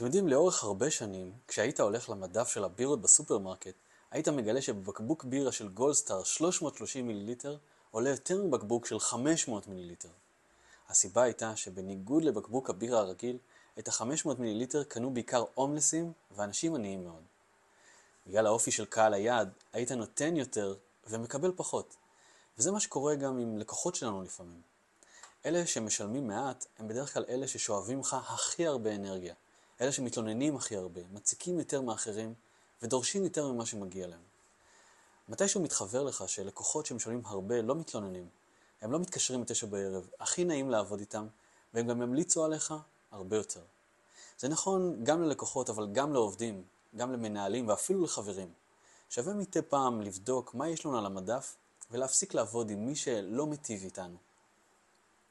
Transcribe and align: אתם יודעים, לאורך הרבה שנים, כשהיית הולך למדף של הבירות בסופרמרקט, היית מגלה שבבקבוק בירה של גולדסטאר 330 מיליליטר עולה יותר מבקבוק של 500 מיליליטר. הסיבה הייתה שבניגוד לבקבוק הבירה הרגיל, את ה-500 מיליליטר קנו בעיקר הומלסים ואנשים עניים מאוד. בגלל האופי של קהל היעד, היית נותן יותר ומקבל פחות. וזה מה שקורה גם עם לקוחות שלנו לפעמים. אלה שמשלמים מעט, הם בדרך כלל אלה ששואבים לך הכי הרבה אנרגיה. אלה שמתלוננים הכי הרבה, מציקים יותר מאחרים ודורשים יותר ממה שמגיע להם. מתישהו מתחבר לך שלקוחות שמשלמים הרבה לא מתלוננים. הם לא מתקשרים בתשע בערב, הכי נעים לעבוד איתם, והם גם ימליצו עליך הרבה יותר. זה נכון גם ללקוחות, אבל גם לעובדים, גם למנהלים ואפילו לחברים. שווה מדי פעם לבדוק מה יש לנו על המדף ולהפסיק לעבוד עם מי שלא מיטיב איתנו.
אתם 0.00 0.06
יודעים, 0.06 0.28
לאורך 0.28 0.64
הרבה 0.64 0.90
שנים, 0.90 1.32
כשהיית 1.48 1.80
הולך 1.80 2.10
למדף 2.10 2.48
של 2.48 2.64
הבירות 2.64 3.00
בסופרמרקט, 3.00 3.74
היית 4.10 4.28
מגלה 4.28 4.62
שבבקבוק 4.62 5.24
בירה 5.24 5.52
של 5.52 5.68
גולדסטאר 5.68 6.24
330 6.24 7.06
מיליליטר 7.06 7.56
עולה 7.90 8.10
יותר 8.10 8.42
מבקבוק 8.42 8.86
של 8.86 9.00
500 9.00 9.66
מיליליטר. 9.66 10.08
הסיבה 10.88 11.22
הייתה 11.22 11.56
שבניגוד 11.56 12.24
לבקבוק 12.24 12.70
הבירה 12.70 12.98
הרגיל, 12.98 13.38
את 13.78 13.88
ה-500 13.88 14.28
מיליליטר 14.38 14.84
קנו 14.84 15.14
בעיקר 15.14 15.44
הומלסים 15.54 16.12
ואנשים 16.36 16.74
עניים 16.74 17.04
מאוד. 17.04 17.22
בגלל 18.26 18.46
האופי 18.46 18.70
של 18.70 18.84
קהל 18.84 19.14
היעד, 19.14 19.50
היית 19.72 19.92
נותן 19.92 20.36
יותר 20.36 20.74
ומקבל 21.06 21.52
פחות. 21.56 21.96
וזה 22.58 22.72
מה 22.72 22.80
שקורה 22.80 23.14
גם 23.14 23.38
עם 23.38 23.58
לקוחות 23.58 23.94
שלנו 23.94 24.22
לפעמים. 24.22 24.60
אלה 25.46 25.66
שמשלמים 25.66 26.28
מעט, 26.28 26.66
הם 26.78 26.88
בדרך 26.88 27.14
כלל 27.14 27.24
אלה 27.28 27.48
ששואבים 27.48 28.00
לך 28.00 28.16
הכי 28.28 28.66
הרבה 28.66 28.94
אנרגיה. 28.94 29.34
אלה 29.80 29.92
שמתלוננים 29.92 30.56
הכי 30.56 30.76
הרבה, 30.76 31.00
מציקים 31.12 31.58
יותר 31.58 31.80
מאחרים 31.80 32.34
ודורשים 32.82 33.24
יותר 33.24 33.52
ממה 33.52 33.66
שמגיע 33.66 34.06
להם. 34.06 34.20
מתישהו 35.28 35.60
מתחבר 35.60 36.02
לך 36.02 36.24
שלקוחות 36.26 36.86
שמשלמים 36.86 37.22
הרבה 37.24 37.62
לא 37.62 37.74
מתלוננים. 37.74 38.28
הם 38.80 38.92
לא 38.92 38.98
מתקשרים 38.98 39.40
בתשע 39.40 39.66
בערב, 39.66 40.08
הכי 40.20 40.44
נעים 40.44 40.70
לעבוד 40.70 41.00
איתם, 41.00 41.26
והם 41.74 41.86
גם 41.86 42.02
ימליצו 42.02 42.44
עליך 42.44 42.74
הרבה 43.10 43.36
יותר. 43.36 43.60
זה 44.38 44.48
נכון 44.48 45.04
גם 45.04 45.22
ללקוחות, 45.22 45.70
אבל 45.70 45.88
גם 45.92 46.12
לעובדים, 46.12 46.62
גם 46.96 47.12
למנהלים 47.12 47.68
ואפילו 47.68 48.04
לחברים. 48.04 48.52
שווה 49.10 49.34
מדי 49.34 49.62
פעם 49.62 50.02
לבדוק 50.02 50.54
מה 50.54 50.68
יש 50.68 50.86
לנו 50.86 50.98
על 50.98 51.06
המדף 51.06 51.56
ולהפסיק 51.90 52.34
לעבוד 52.34 52.70
עם 52.70 52.86
מי 52.86 52.96
שלא 52.96 53.46
מיטיב 53.46 53.84
איתנו. 53.84 54.16